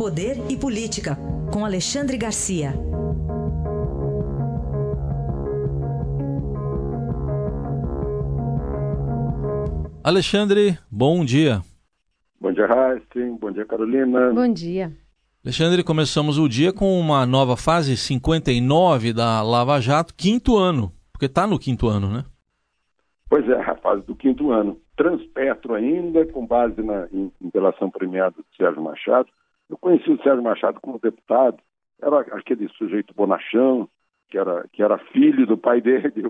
[0.00, 1.14] Poder e Política,
[1.52, 2.72] com Alexandre Garcia.
[10.02, 11.60] Alexandre, bom dia.
[12.40, 13.36] Bom dia, Raíssen.
[13.36, 14.32] Bom dia, Carolina.
[14.32, 14.90] Bom dia.
[15.44, 21.26] Alexandre, começamos o dia com uma nova fase 59 da Lava Jato, quinto ano, porque
[21.26, 22.24] está no quinto ano, né?
[23.28, 24.80] Pois é, a fase do quinto ano.
[24.96, 29.28] Transpetro ainda, com base na em, em delação premiada do Sérgio Machado.
[29.70, 31.58] Eu conheci o Sérgio Machado como deputado,
[32.02, 33.88] era aquele sujeito bonachão,
[34.28, 36.26] que era, que era filho do pai dele.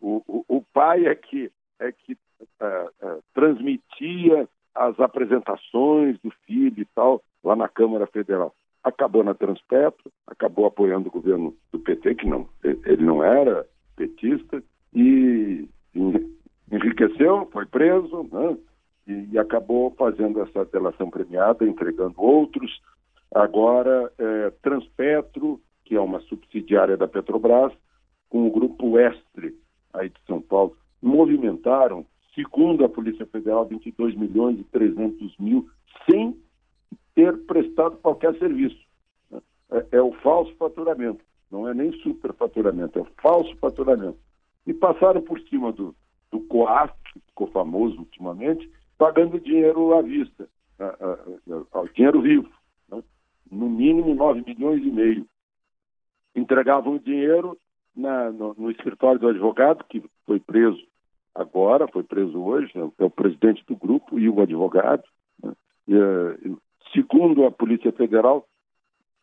[0.00, 6.80] O, o, o pai é que, é que uh, uh, transmitia as apresentações do filho
[6.80, 8.54] e tal lá na Câmara Federal.
[8.84, 14.62] Acabou na Transpetro, acabou apoiando o governo do PT, que não, ele não era petista,
[14.92, 15.66] e
[16.70, 18.56] enriqueceu, foi preso, né?
[19.06, 22.80] e, acabou fazendo essa delação premiada, entregando outros.
[23.34, 27.72] Agora, é, Transpetro, que é uma subsidiária da Petrobras,
[28.28, 29.58] com o grupo Estre,
[29.92, 35.68] aí de São Paulo, movimentaram, segundo a Polícia Federal, 22 milhões e 300 mil,
[36.08, 36.40] sem
[37.14, 38.78] ter prestado qualquer serviço.
[39.70, 44.18] É, é o falso faturamento, não é nem superfaturamento, é o falso faturamento.
[44.64, 45.94] E passaram por cima do,
[46.30, 50.48] do COAF, que ficou famoso ultimamente, pagando dinheiro à vista,
[51.72, 52.48] ao dinheiro vivo?
[53.54, 55.26] No mínimo 9 milhões e meio.
[56.34, 57.56] Entregavam o dinheiro
[57.94, 60.82] na, no, no, escritório do advogado, que foi preso
[61.34, 62.90] agora, foi preso hoje, né?
[62.98, 65.04] é o presidente do grupo e o advogado.
[65.42, 65.52] Né?
[65.88, 66.50] E, eh,
[66.92, 68.46] segundo a Polícia Federal,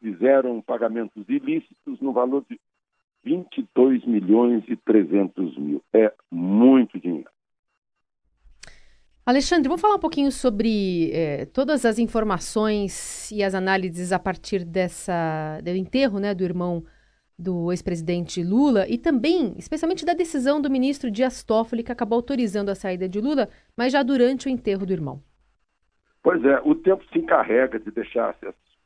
[0.00, 2.58] fizeram pagamentos ilícitos no valor de
[3.24, 5.82] 22 milhões e 300 mil.
[5.92, 7.30] É muito dinheiro.
[9.24, 14.64] Alexandre, vamos falar um pouquinho sobre é, todas as informações e as análises a partir
[14.64, 16.82] dessa do enterro né, do irmão
[17.38, 22.68] do ex-presidente Lula e também, especialmente, da decisão do ministro Dias Toffoli, que acabou autorizando
[22.68, 25.22] a saída de Lula, mas já durante o enterro do irmão.
[26.22, 28.36] Pois é, o tempo se encarrega de deixar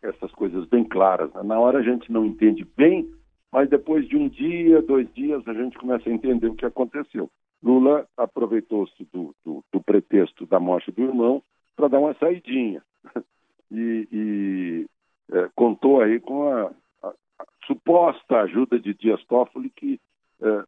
[0.02, 1.32] essas, coisas bem claras.
[1.34, 1.42] Né?
[1.42, 3.10] Na hora a gente não entende bem
[3.54, 7.30] mas depois de um dia, dois dias, a gente começa a entender o que aconteceu.
[7.62, 11.40] Lula aproveitou-se do, do, do, pretexto da morte do irmão
[11.76, 12.82] para dar uma saidinha
[13.70, 14.86] e, e
[15.30, 16.72] é, contou aí com a,
[17.04, 20.00] a, a, suposta ajuda de Dias Toffoli que
[20.42, 20.64] é,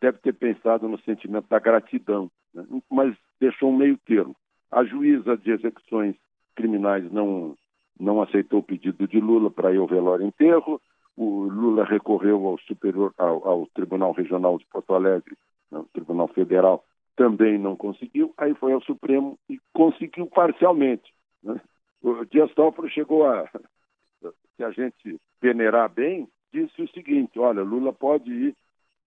[0.00, 2.64] deve ter pensado no sentimento da gratidão, né?
[2.90, 4.34] mas deixou um meio termo.
[4.70, 6.16] A juíza de execuções
[6.54, 7.54] criminais não
[8.00, 10.80] não aceitou o pedido de Lula para ir ao velório enterro,
[11.16, 15.36] o Lula recorreu ao superior ao, ao Tribunal Regional de Porto Alegre,
[15.70, 16.84] ao né, Tribunal Federal,
[17.16, 18.32] também não conseguiu.
[18.38, 21.12] Aí foi ao Supremo e conseguiu parcialmente.
[21.42, 21.60] Né?
[22.02, 23.48] O Dias Toffoli chegou a,
[24.56, 28.56] se a gente venerar bem, disse o seguinte: olha, Lula pode ir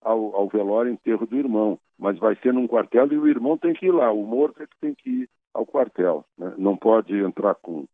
[0.02, 3.74] ao, ao velório enterro do irmão, mas vai ser num quartel e o irmão tem
[3.74, 4.12] que ir lá.
[4.12, 6.24] O morto é que tem que ir ao quartel.
[6.38, 6.54] Né?
[6.58, 7.88] Não pode entrar com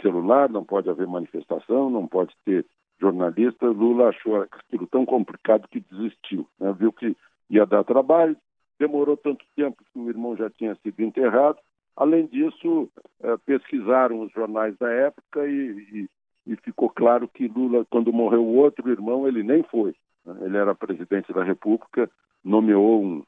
[0.00, 2.64] celular, não pode haver manifestação, não pode ter
[3.00, 6.46] jornalista, Lula achou aquilo tão complicado que desistiu.
[6.58, 6.72] Né?
[6.78, 7.16] Viu que
[7.50, 8.36] ia dar trabalho,
[8.78, 11.58] demorou tanto tempo que o irmão já tinha sido enterrado.
[11.96, 12.90] Além disso,
[13.22, 16.08] é, pesquisaram os jornais da época e,
[16.46, 19.94] e, e, ficou claro que Lula, quando morreu o outro irmão, ele nem foi.
[20.24, 20.36] Né?
[20.42, 22.10] Ele era presidente da República,
[22.44, 23.24] nomeou um,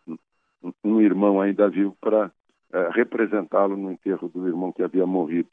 [0.63, 2.31] um, um irmão ainda vivo para
[2.73, 5.49] é, representá-lo no enterro do irmão que havia morrido.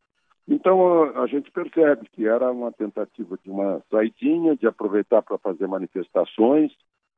[0.48, 5.68] Então a, gente percebe que era uma tentativa de uma saidinha, de aproveitar para fazer
[5.68, 6.72] manifestações,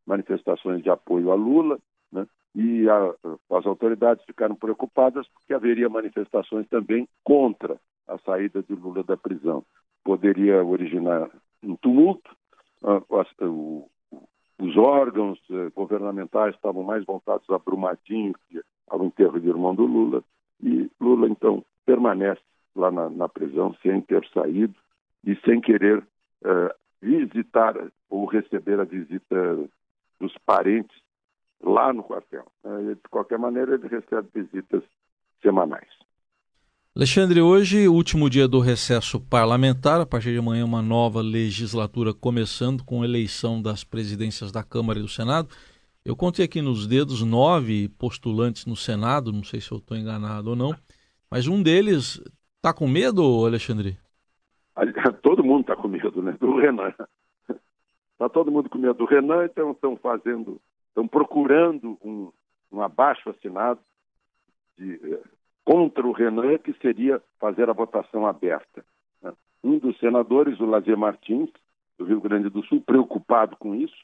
[0.05, 1.77] manifestações de apoio a Lula,
[2.11, 2.25] né?
[2.55, 3.13] e a,
[3.57, 7.77] as autoridades ficaram preocupadas porque haveria manifestações também contra
[8.07, 9.63] a saída de Lula da prisão.
[10.05, 11.29] Poderia originar
[11.61, 12.31] um tumulto,
[14.59, 19.85] os órgãos eh, governamentais estavam mais voltados a Brumadinho que ao enterro de irmão do
[19.85, 20.23] Lula,
[20.63, 22.41] e Lula então permanece
[22.77, 24.75] lá na, na prisão sem ter saído
[25.25, 27.75] e sem querer uh, visitar
[28.09, 29.69] ou receber a visita
[30.19, 30.95] dos parentes
[31.61, 32.45] lá no quartel.
[32.63, 34.83] Uh, de qualquer maneira, ele recebe visitas
[35.41, 35.87] semanais.
[36.95, 42.83] Alexandre, hoje, último dia do recesso parlamentar, a partir de amanhã, uma nova legislatura começando
[42.83, 45.49] com eleição das presidências da Câmara e do Senado.
[46.03, 50.49] Eu contei aqui nos dedos nove postulantes no Senado, não sei se eu estou enganado
[50.49, 50.75] ou não,
[51.29, 52.19] mas um deles
[52.67, 53.97] Tá com medo, Alexandre?
[55.23, 56.35] Todo mundo está com medo, né?
[56.37, 56.93] Do Renan.
[58.11, 60.59] Está todo mundo com medo do Renan, então estão fazendo,
[60.89, 62.29] estão procurando um,
[62.69, 63.79] um abaixo assinado
[64.77, 65.21] de, eh,
[65.63, 68.83] contra o Renan, que seria fazer a votação aberta.
[69.21, 69.31] Né?
[69.63, 71.49] Um dos senadores, o Lazier Martins,
[71.97, 73.95] do Rio Grande do Sul, preocupado com isso,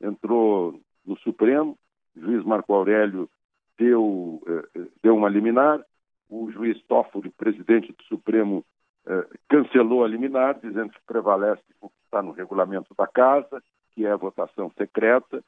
[0.00, 1.76] entrou no Supremo,
[2.16, 3.28] o juiz Marco Aurélio
[3.76, 5.84] deu, eh, deu uma liminar,
[6.28, 8.64] o juiz Toffoli, presidente do Supremo,
[9.06, 13.62] eh, cancelou a liminar, dizendo que prevalece o que está no regulamento da Casa,
[13.92, 15.42] que é a votação secreta,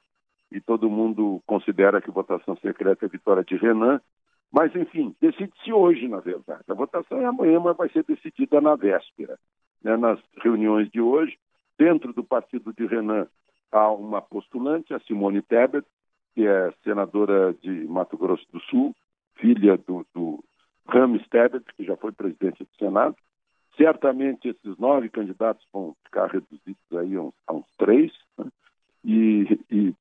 [0.51, 4.01] e todo mundo considera que votação secreta é vitória de Renan.
[4.51, 6.65] Mas, enfim, decide-se hoje, na verdade.
[6.69, 9.39] A votação é amanhã, mas vai ser decidida na véspera.
[9.83, 9.97] Né?
[9.97, 11.37] Nas reuniões de hoje,
[11.77, 13.27] dentro do partido de Renan,
[13.71, 15.87] há uma postulante, a Simone Tebet,
[16.35, 18.95] que é senadora de Mato Grosso do Sul,
[19.37, 20.43] filha do, do
[20.89, 23.17] Rames Tebet, que já foi presidente do Senado.
[23.77, 28.13] Certamente esses nove candidatos vão ficar reduzidos aí a uns, a uns três.
[28.37, 28.47] Né?
[29.05, 29.95] E, e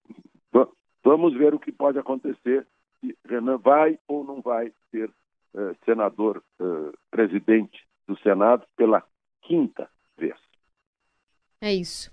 [1.03, 2.65] vamos ver o que pode acontecer
[2.99, 5.09] se Renan vai ou não vai ser
[5.53, 9.03] uh, senador uh, presidente do Senado pela
[9.43, 10.35] quinta vez.
[11.61, 12.11] É isso.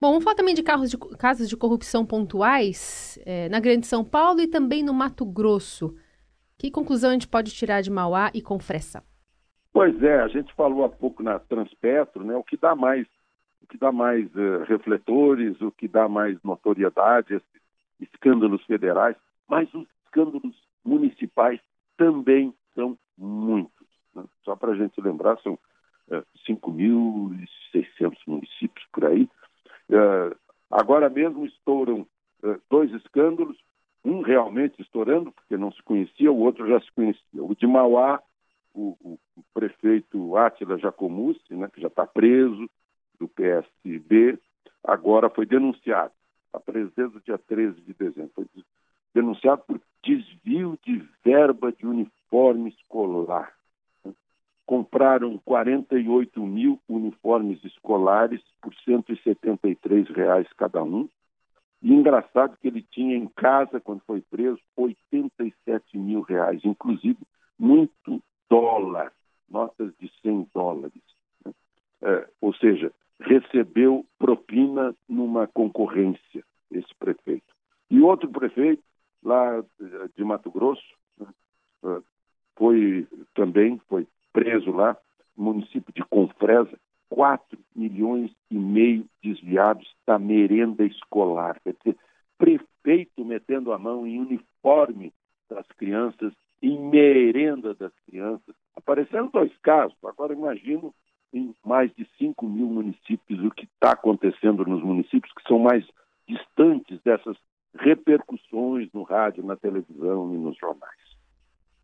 [0.00, 4.40] Bom, vamos falar também de, de casos de corrupção pontuais é, na Grande São Paulo
[4.40, 5.96] e também no Mato Grosso.
[6.58, 9.02] Que conclusão a gente pode tirar de Mauá e Confressa?
[9.72, 12.34] Pois é, a gente falou há pouco na Transpetro, né?
[12.34, 13.06] O que dá mais,
[13.62, 17.62] o que dá mais uh, refletores, o que dá mais notoriedade, esses
[18.00, 19.16] escândalos federais,
[19.46, 21.60] mas os escândalos municipais
[21.96, 23.86] também são muitos.
[24.14, 24.24] Né?
[24.44, 25.58] Só para a gente lembrar, são
[26.08, 29.28] uh, 5.600 municípios por aí.
[29.90, 30.34] Uh,
[30.70, 32.06] agora mesmo estouram
[32.42, 33.58] uh, dois escândalos,
[34.26, 37.42] realmente estourando, porque não se conhecia, o outro já se conhecia.
[37.42, 38.20] O de Mauá,
[38.74, 39.18] o, o,
[39.54, 42.68] prefeito Átila Jacomussi, né, que já está preso,
[43.18, 44.38] do PSB,
[44.84, 46.12] agora foi denunciado.
[46.52, 48.32] A presença dia 13 de dezembro.
[48.34, 48.46] Foi
[49.14, 53.52] denunciado por desvio de verba de uniforme escolar.
[54.66, 61.08] Compraram 48 mil uniformes escolares por 173 reais cada um.
[61.82, 67.18] E engraçado que ele tinha em casa, quando foi preso, 87 mil reais, inclusive
[67.58, 69.12] muito dólar,
[69.48, 71.02] notas de 100 dólares.
[71.44, 71.52] Né?
[72.02, 77.54] É, ou seja, recebeu propina numa concorrência, esse prefeito.
[77.90, 78.82] E outro prefeito,
[79.22, 79.64] lá
[80.16, 80.82] de Mato Grosso,
[81.18, 81.26] né,
[81.84, 82.00] ah,
[82.56, 84.96] foi também foi preso lá,
[85.36, 91.60] município de Confresa, 4 milhões e meio desviados da merenda escolar.
[91.62, 91.96] Quer dizer,
[92.38, 95.12] prefeito metendo a mão em uniforme
[95.48, 96.32] das crianças,
[96.62, 98.54] em merenda das crianças.
[98.74, 100.94] Apareceram dois casos, agora imagino
[101.32, 105.84] em mais de 5 mil municípios o que está acontecendo nos municípios que são mais
[106.26, 107.36] distantes dessas
[107.78, 110.96] repercussões no rádio, na televisão e nos jornais.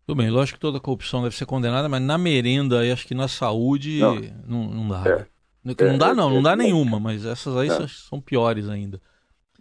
[0.06, 3.28] Tudo bem, lógico que toda corrupção deve ser condenada, mas na merenda, acho que na
[3.28, 5.08] saúde não, não, não dá.
[5.08, 5.26] É, né?
[5.64, 7.86] Não, é, dá não, não dá é, nenhuma, mas essas aí é.
[7.88, 9.00] são piores ainda.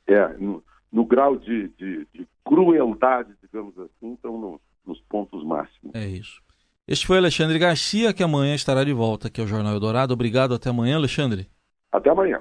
[0.08, 5.94] É, no, no grau de, de, de, crueldade, digamos assim, estão no, nos pontos máximos.
[5.94, 6.42] É isso.
[6.88, 10.14] Este foi Alexandre Garcia, que amanhã estará de volta aqui ao Jornal Eldorado.
[10.14, 11.48] Obrigado, até amanhã, Alexandre.
[11.92, 12.40] Até amanhã.